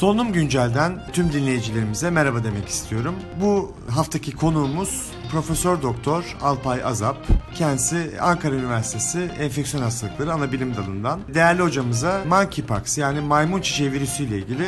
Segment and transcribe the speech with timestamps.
[0.00, 3.14] Solunum Güncel'den tüm dinleyicilerimize merhaba demek istiyorum.
[3.40, 7.16] Bu haftaki konuğumuz Profesör Doktor Alpay Azap.
[7.54, 11.20] Kendisi Ankara Üniversitesi Enfeksiyon Hastalıkları Anabilim Dalı'ndan.
[11.34, 14.66] Değerli hocamıza monkeypox yani maymun çiçeği virüsü ile ilgili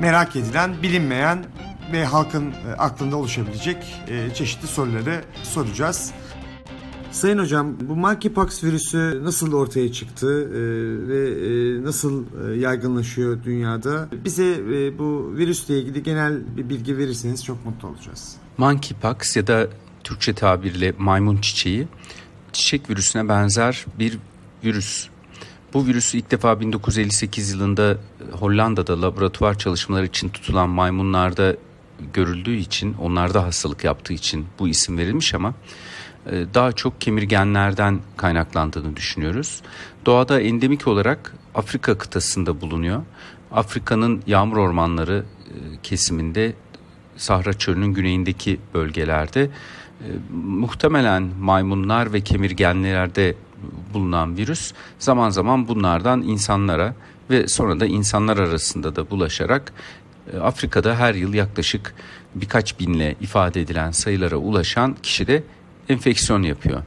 [0.00, 1.44] merak edilen, bilinmeyen
[1.92, 6.12] ve halkın e, aklında oluşabilecek e, çeşitli soruları soracağız.
[7.14, 10.58] Sayın hocam bu monkeypox virüsü nasıl ortaya çıktı e,
[11.08, 14.08] ve e, nasıl e, yaygınlaşıyor dünyada?
[14.24, 14.58] Bize
[14.98, 18.36] bu virüsle ilgili genel bir bilgi verirseniz çok mutlu olacağız.
[18.58, 19.68] Monkeypox ya da
[20.04, 21.88] Türkçe tabirle maymun çiçeği
[22.52, 24.18] çiçek virüsüne benzer bir
[24.64, 25.08] virüs.
[25.74, 27.98] Bu virüsü ilk defa 1958 yılında
[28.32, 31.56] Hollanda'da laboratuvar çalışmaları için tutulan maymunlarda
[32.12, 35.54] görüldüğü için, onlarda hastalık yaptığı için bu isim verilmiş ama
[36.26, 39.62] daha çok kemirgenlerden kaynaklandığını düşünüyoruz.
[40.06, 43.02] Doğada endemik olarak Afrika kıtasında bulunuyor.
[43.52, 46.52] Afrika'nın yağmur ormanları e, kesiminde
[47.16, 49.50] Sahra Çölü'nün güneyindeki bölgelerde e,
[50.32, 53.34] muhtemelen maymunlar ve kemirgenlerde
[53.94, 56.94] bulunan virüs zaman zaman bunlardan insanlara
[57.30, 59.72] ve sonra da insanlar arasında da bulaşarak
[60.42, 61.94] Afrika'da her yıl yaklaşık
[62.34, 65.42] birkaç binle ifade edilen sayılara ulaşan kişi de
[65.88, 66.82] enfeksiyon yapıyor.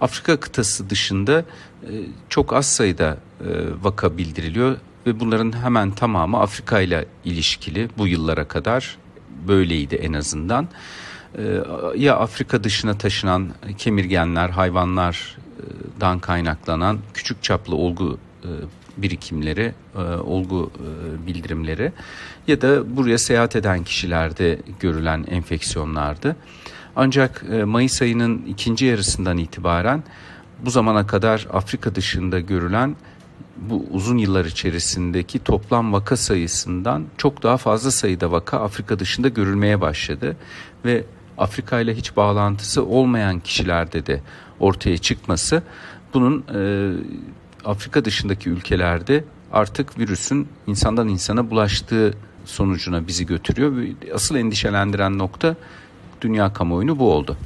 [0.00, 1.44] Afrika kıtası dışında
[1.82, 1.90] e,
[2.28, 3.48] çok az sayıda e,
[3.82, 8.96] vaka bildiriliyor ve bunların hemen tamamı Afrika ile ilişkili bu yıllara kadar
[9.48, 10.68] böyleydi en azından.
[11.38, 11.42] E,
[11.96, 18.18] ya Afrika dışına taşınan kemirgenler, hayvanlardan kaynaklanan küçük çaplı olgu
[18.96, 19.74] birikimleri,
[20.24, 20.70] olgu
[21.26, 21.92] bildirimleri
[22.48, 26.36] ya da buraya seyahat eden kişilerde görülen enfeksiyonlardı.
[26.96, 30.04] Ancak e, Mayıs ayının ikinci yarısından itibaren
[30.64, 32.96] bu zamana kadar Afrika dışında görülen
[33.56, 39.80] bu uzun yıllar içerisindeki toplam vaka sayısından çok daha fazla sayıda vaka Afrika dışında görülmeye
[39.80, 40.36] başladı
[40.84, 41.04] ve
[41.38, 44.20] Afrika ile hiç bağlantısı olmayan kişilerde de
[44.60, 45.62] ortaya çıkması
[46.14, 46.92] bunun e,
[47.64, 52.14] Afrika dışındaki ülkelerde artık virüsün insandan insana bulaştığı
[52.44, 53.86] sonucuna bizi götürüyor.
[54.14, 55.56] Asıl endişelendiren nokta
[56.20, 57.36] dünya kamuoyunu bu oldu.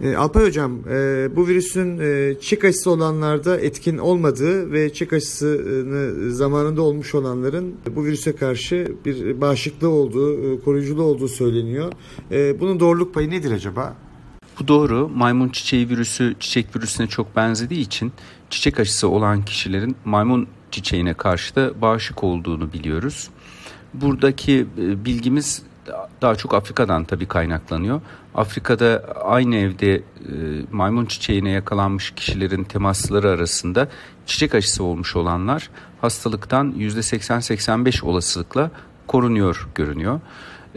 [0.00, 6.30] E, Alpay Hocam, e, bu virüsün e, çiçek aşısı olanlarda etkin olmadığı ve çiçek aşısını
[6.30, 11.92] zamanında olmuş olanların bu virüse karşı bir bağışıklığı olduğu, e, koruyuculuğu olduğu söyleniyor.
[12.30, 13.96] E, bunun doğruluk payı nedir acaba?
[14.60, 15.08] Bu doğru.
[15.08, 18.12] Maymun çiçeği virüsü çiçek virüsüne çok benzediği için
[18.50, 23.28] çiçek aşısı olan kişilerin maymun çiçeğine karşı da bağışık olduğunu biliyoruz.
[23.94, 25.62] Buradaki e, bilgimiz
[26.22, 28.00] daha çok Afrika'dan tabii kaynaklanıyor.
[28.34, 30.02] Afrika'da aynı evde e,
[30.72, 33.88] maymun çiçeğine yakalanmış kişilerin temasları arasında
[34.26, 35.70] çiçek aşısı olmuş olanlar
[36.00, 38.70] hastalıktan %80-85 olasılıkla
[39.06, 40.20] korunuyor görünüyor.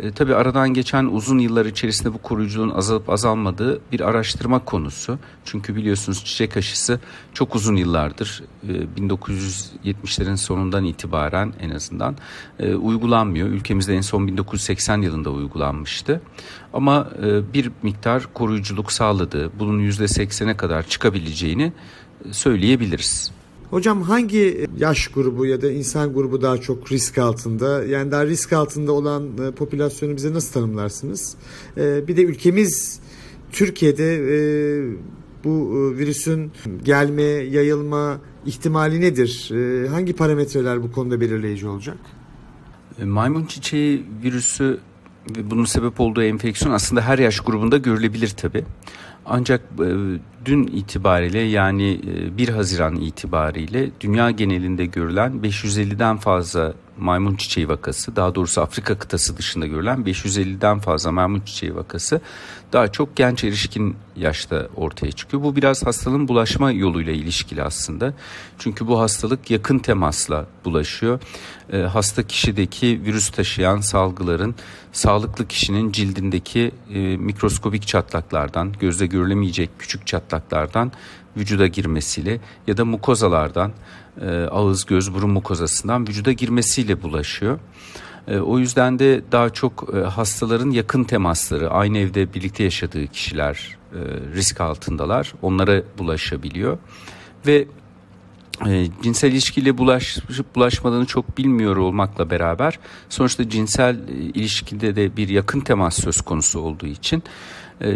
[0.04, 5.20] E, tabii aradan geçen uzun yıllar içerisinde bu koruyuculuğun azalıp azalmadığı bir araştırma konusu.
[5.46, 7.00] Çünkü biliyorsunuz çiçek aşısı
[7.34, 12.16] çok uzun yıllardır e, 1970'lerin sonundan itibaren en azından
[12.60, 13.48] e, uygulanmıyor.
[13.48, 16.22] Ülkemizde en son 1980 yılında uygulanmıştı.
[16.74, 21.74] Ama e, bir miktar koruyuculuk sağladığı, bunun %80'e kadar çıkabileceğini
[22.30, 23.39] e, söyleyebiliriz.
[23.70, 27.84] Hocam hangi yaş grubu ya da insan grubu daha çok risk altında?
[27.84, 31.36] Yani daha risk altında olan e, popülasyonu bize nasıl tanımlarsınız?
[31.78, 33.00] E, bir de ülkemiz
[33.52, 34.38] Türkiye'de e,
[35.44, 36.52] bu virüsün
[36.84, 39.52] gelme, yayılma ihtimali nedir?
[39.90, 41.98] Hangi parametreler bu konuda belirleyici olacak?
[43.04, 44.80] Maymun çiçeği virüsü
[45.38, 48.66] ve bunun sebep olduğu enfeksiyon aslında her yaş grubunda görülebilir tabi.
[49.30, 49.88] Ancak e,
[50.46, 52.00] dün itibariyle yani
[52.38, 59.00] 1 e, Haziran itibariyle dünya genelinde görülen 550'den fazla maymun çiçeği vakası daha doğrusu Afrika
[59.00, 62.22] kıtası dışında görülen 550'den fazla maymun çiçeği vakası
[62.74, 65.44] daha çok genç erişkin yaşta ortaya çıkıyor.
[65.44, 68.14] Bu biraz hastalığın bulaşma yoluyla ilişkili aslında.
[68.60, 71.20] Çünkü bu hastalık yakın temasla bulaşıyor.
[71.74, 74.56] E, hasta kişideki virüs taşıyan salgıların
[74.92, 80.92] sağlıklı kişinin cildindeki e, mikroskobik çatlaklardan, gözle görülemeyecek küçük çatlaklardan
[81.40, 83.72] vücuda girmesiyle ya da mukozalardan
[84.22, 87.60] e, ağız, göz, burun mukozasından vücuda girmesiyle bulaşıyor.
[88.28, 93.80] E, o yüzden de daha çok e, hastaların yakın temasları, aynı evde birlikte yaşadığı kişiler
[94.36, 95.34] risk altındalar.
[95.42, 96.78] Onlara bulaşabiliyor.
[97.48, 97.68] Ve
[99.04, 104.00] cinsel ilişkiyle bulaşıp bulaşmadığını çok bilmiyor olmakla beraber sonuçta cinsel
[104.34, 107.24] ilişkide de bir yakın temas söz konusu olduğu için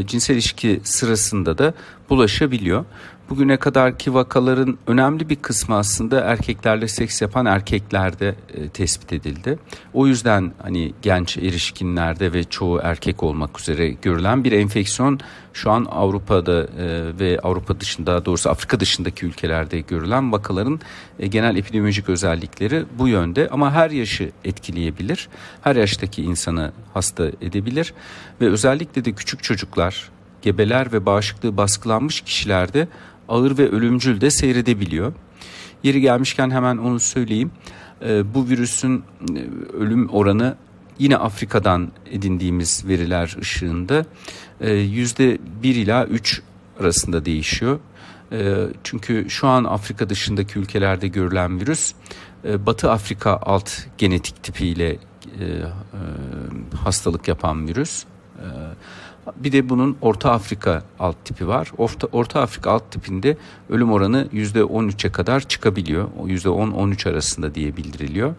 [0.05, 1.73] cinsel ilişki sırasında da
[2.09, 2.85] bulaşabiliyor.
[3.29, 9.59] Bugüne kadarki vakaların önemli bir kısmı aslında erkeklerle seks yapan erkeklerde e, tespit edildi.
[9.93, 15.19] O yüzden hani genç erişkinlerde ve çoğu erkek olmak üzere görülen bir enfeksiyon
[15.53, 20.79] şu an Avrupa'da e, ve Avrupa dışında doğrusu Afrika dışındaki ülkelerde görülen vakaların
[21.19, 25.29] e, genel epidemiolojik özellikleri bu yönde ama her yaşı etkileyebilir.
[25.61, 27.93] Her yaştaki insanı hasta edebilir
[28.41, 30.11] ve özellikle de küçük çocuklar
[30.43, 32.87] gebeler ve bağışıklığı baskılanmış kişilerde
[33.29, 35.13] ağır ve ölümcül de seyredebiliyor.
[35.83, 37.51] Yeri gelmişken hemen onu söyleyeyim.
[38.05, 39.03] Ee, bu virüsün
[39.35, 39.39] e,
[39.77, 40.55] ölüm oranı
[40.99, 44.05] yine Afrika'dan edindiğimiz veriler ışığında
[44.61, 46.41] e, yüzde bir ila üç
[46.79, 47.79] arasında değişiyor.
[48.31, 51.93] E, çünkü şu an Afrika dışındaki ülkelerde görülen virüs
[52.43, 54.97] Batı Afrika alt genetik tipiyle
[56.83, 58.05] hastalık yapan virüs.
[59.35, 61.71] Bir de bunun Orta Afrika alt tipi var.
[61.77, 63.37] Orta, Orta Afrika alt tipinde
[63.69, 66.07] ölüm oranı %13'e kadar çıkabiliyor.
[66.19, 68.35] O %10-13 arasında diye bildiriliyor.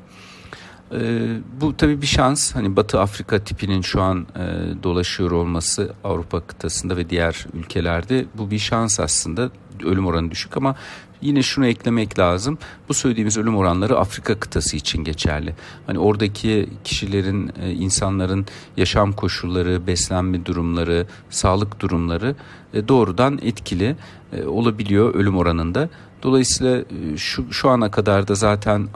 [0.93, 2.55] Ee, bu tabii bir şans.
[2.55, 4.43] Hani Batı Afrika tipinin şu an e,
[4.83, 9.51] dolaşıyor olması Avrupa kıtasında ve diğer ülkelerde bu bir şans aslında.
[9.85, 10.77] Ölüm oranı düşük ama
[11.25, 12.59] Yine şunu eklemek lazım.
[12.89, 15.55] Bu söylediğimiz ölüm oranları Afrika kıtası için geçerli.
[15.87, 22.37] Hani oradaki kişilerin, e, insanların yaşam koşulları, beslenme durumları, sağlık durumları
[22.75, 23.97] e, doğrudan etkili
[24.33, 25.89] e, olabiliyor ölüm oranında.
[26.23, 26.85] Dolayısıyla
[27.17, 28.89] şu, şu ana kadar da zaten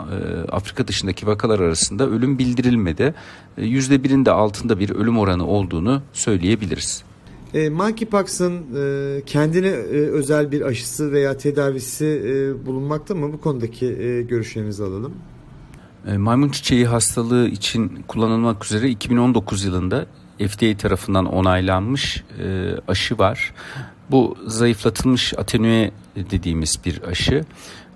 [0.53, 3.15] Afrika dışındaki vakalar arasında ölüm bildirilmedi.
[3.57, 7.05] Yüzde birinde altında bir ölüm oranı olduğunu söyleyebiliriz.
[7.55, 13.33] E, monkeypox'ın e, kendine e, özel bir aşısı veya tedavisi e, bulunmakta mı?
[13.33, 15.15] Bu konudaki e, görüşlerinizi alalım.
[16.07, 20.07] E, maymun çiçeği hastalığı için kullanılmak üzere 2019 yılında
[20.49, 23.55] FDA tarafından onaylanmış e, aşı var.
[24.11, 27.45] Bu zayıflatılmış atenüe dediğimiz bir aşı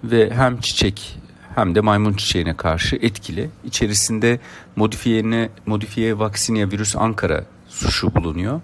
[0.04, 1.18] ve hem çiçek
[1.54, 3.50] hem de maymun çiçeğine karşı etkili.
[3.64, 4.40] İçerisinde
[4.76, 8.60] modifiyene, modifiye vaksinia virüs Ankara suşu bulunuyor.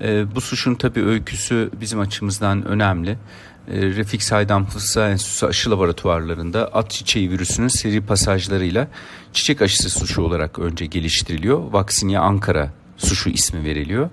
[0.00, 3.10] E, bu suçun tabii öyküsü bizim açımızdan önemli.
[3.10, 8.88] E, Refik Saydam Fıssa Enstitüsü aşı laboratuvarlarında at çiçeği virüsünün seri pasajlarıyla
[9.32, 11.72] çiçek aşısı suçu olarak önce geliştiriliyor.
[11.72, 14.10] Vaksinya Ankara suçu ismi veriliyor.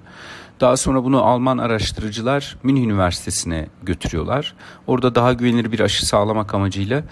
[0.59, 4.53] Daha sonra bunu Alman araştırıcılar Münih Üniversitesi'ne götürüyorlar.
[4.87, 7.03] Orada daha güvenilir bir aşı sağlamak amacıyla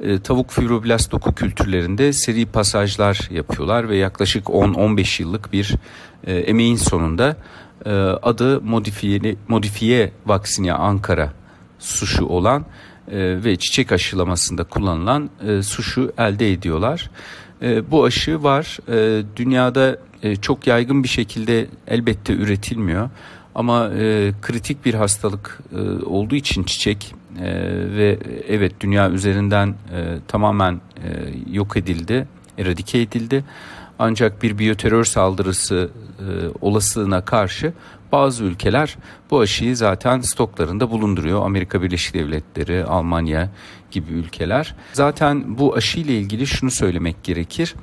[0.00, 5.74] e, tavuk fibroblast doku kültürlerinde seri pasajlar yapıyorlar ve yaklaşık 10-15 yıllık bir
[6.26, 7.36] e, emeğin sonunda
[7.86, 7.90] e,
[8.22, 11.32] adı modifiye, modifiye vaksinya Ankara
[11.78, 12.64] suşu olan
[13.10, 17.10] e, ve çiçek aşılamasında kullanılan e, suşu elde ediyorlar.
[17.62, 18.78] E, bu aşı var.
[18.88, 23.10] E, dünyada e, çok yaygın bir şekilde elbette üretilmiyor.
[23.54, 27.44] Ama e, kritik bir hastalık e, olduğu için çiçek e,
[27.96, 28.18] ve
[28.48, 30.80] evet dünya üzerinden e, tamamen e,
[31.52, 32.28] yok edildi,
[32.58, 33.44] eradike edildi.
[33.98, 36.24] Ancak bir biyoterör saldırısı e,
[36.60, 37.72] olasılığına karşı
[38.12, 38.96] bazı ülkeler
[39.30, 41.44] bu aşıyı zaten stoklarında bulunduruyor.
[41.44, 43.50] Amerika Birleşik Devletleri, Almanya
[43.90, 44.74] gibi ülkeler.
[44.92, 47.74] Zaten bu aşı ile ilgili şunu söylemek gerekir.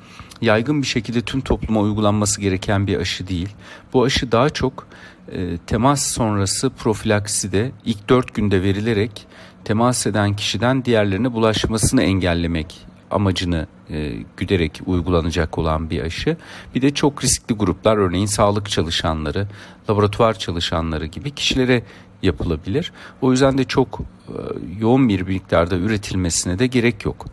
[0.42, 3.50] Yaygın bir şekilde tüm topluma uygulanması gereken bir aşı değil.
[3.94, 4.88] Bu aşı daha çok
[5.32, 9.28] e, temas sonrası profilakside ilk 4 günde verilerek
[9.66, 16.38] temas eden kişiden diğerlerine bulaşmasını engellemek amacını e, güderek uygulanacak olan bir aşı.
[16.76, 19.48] Bir de çok riskli gruplar örneğin sağlık çalışanları,
[19.90, 21.84] laboratuvar çalışanları gibi kişilere
[22.22, 22.92] yapılabilir.
[23.22, 24.34] O yüzden de çok e,
[24.80, 27.26] yoğun bir miktarda üretilmesine de gerek yok.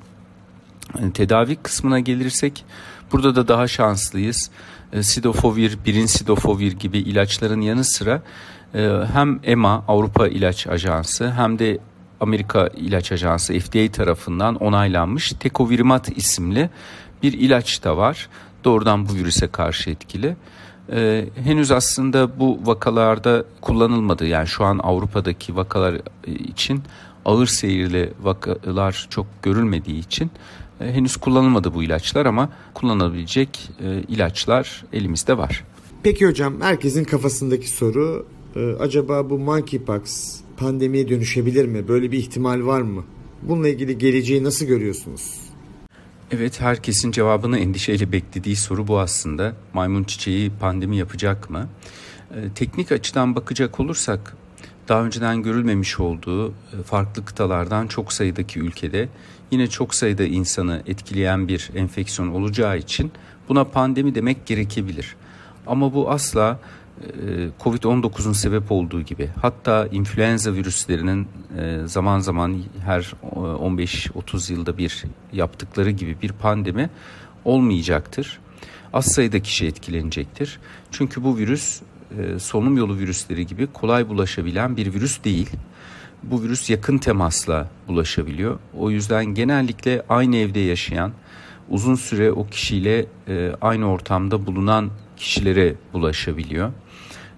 [0.99, 2.65] Yani tedavi kısmına gelirsek
[3.13, 4.51] burada da daha şanslıyız.
[4.93, 8.23] E, Sidofovir, birin Sidofovir gibi ilaçların yanı sıra
[8.75, 11.79] e, hem EMA Avrupa İlaç Ajansı hem de
[12.21, 16.71] Amerika İlaç Ajansı FDA tarafından onaylanmış Tecovirimat isimli
[17.23, 18.29] bir ilaç da var.
[18.65, 20.37] Doğrudan bu virüse karşı etkili.
[20.93, 24.27] Ee, henüz aslında bu vakalarda kullanılmadı.
[24.27, 26.83] Yani şu an Avrupa'daki vakalar e, için
[27.25, 30.31] ağır seyirli vakalar çok görülmediği için
[30.81, 35.65] e, henüz kullanılmadı bu ilaçlar ama kullanılabilecek e, ilaçlar elimizde var.
[36.03, 41.89] Peki hocam herkesin kafasındaki soru e, acaba bu monkeypox pandemiye dönüşebilir mi?
[41.89, 43.05] Böyle bir ihtimal var mı?
[43.43, 45.35] Bununla ilgili geleceği nasıl görüyorsunuz?
[46.31, 49.53] Evet herkesin cevabını endişeyle beklediği soru bu aslında.
[49.73, 51.69] Maymun çiçeği pandemi yapacak mı?
[52.31, 54.37] Ee, teknik açıdan bakacak olursak
[54.89, 59.09] daha önceden görülmemiş olduğu e, farklı kıtalardan çok sayıdaki ülkede
[59.51, 63.13] yine çok sayıda insanı etkileyen bir enfeksiyon olacağı için
[63.49, 65.17] buna pandemi demek gerekebilir.
[65.67, 66.61] Ama bu asla
[67.61, 71.29] Covid-19'un sebep olduğu gibi hatta influenza virüslerinin
[71.59, 76.91] e, zaman zaman her 15-30 yılda bir yaptıkları gibi bir pandemi
[77.45, 78.39] olmayacaktır.
[78.93, 80.61] Az sayıda kişi etkilenecektir.
[80.91, 81.81] Çünkü bu virüs
[82.19, 85.51] e, solunum yolu virüsleri gibi kolay bulaşabilen bir virüs değil.
[86.23, 88.59] Bu virüs yakın temasla bulaşabiliyor.
[88.79, 91.13] O yüzden genellikle aynı evde yaşayan,
[91.69, 93.07] uzun süre o kişiyle
[93.61, 96.73] aynı ortamda bulunan kişilere bulaşabiliyor.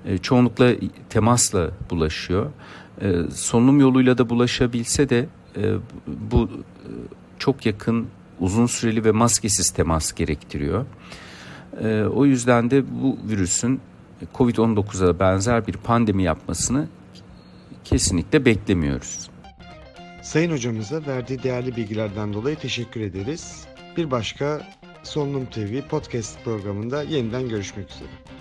[0.05, 0.73] E, çoğunlukla
[1.09, 2.51] temasla bulaşıyor.
[3.01, 5.27] E, solunum yoluyla da bulaşabilse de
[5.57, 5.75] e,
[6.07, 6.51] bu
[7.39, 8.07] çok yakın,
[8.41, 10.87] uzun süreli ve maskesiz temas gerektiriyor.
[12.15, 13.81] O yüzden de bu virüsün
[14.35, 16.89] COVID-19'a benzer bir pandemi yapmasını
[17.85, 19.31] kesinlikle beklemiyoruz.
[20.23, 23.65] Sayın hocamıza verdiği değerli bilgilerden dolayı teşekkür ederiz.
[23.97, 24.61] Bir başka
[25.03, 28.40] Solunum TV podcast programında yeniden görüşmek üzere.